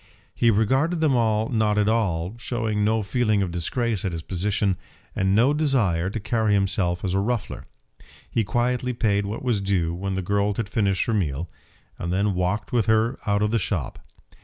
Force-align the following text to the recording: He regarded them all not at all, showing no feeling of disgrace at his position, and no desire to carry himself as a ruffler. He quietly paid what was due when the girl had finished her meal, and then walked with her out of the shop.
He 0.33 0.49
regarded 0.49 0.99
them 0.99 1.15
all 1.15 1.49
not 1.49 1.77
at 1.77 1.87
all, 1.87 2.33
showing 2.39 2.83
no 2.83 3.03
feeling 3.03 3.43
of 3.43 3.51
disgrace 3.51 4.03
at 4.03 4.13
his 4.13 4.23
position, 4.23 4.77
and 5.15 5.35
no 5.35 5.53
desire 5.53 6.09
to 6.09 6.19
carry 6.19 6.55
himself 6.55 7.05
as 7.05 7.13
a 7.13 7.19
ruffler. 7.19 7.67
He 8.27 8.43
quietly 8.43 8.93
paid 8.93 9.27
what 9.27 9.43
was 9.43 9.61
due 9.61 9.93
when 9.93 10.15
the 10.15 10.23
girl 10.23 10.55
had 10.55 10.69
finished 10.69 11.05
her 11.05 11.13
meal, 11.13 11.51
and 11.99 12.11
then 12.11 12.33
walked 12.33 12.71
with 12.73 12.87
her 12.87 13.19
out 13.27 13.43
of 13.43 13.51
the 13.51 13.59
shop. 13.59 13.99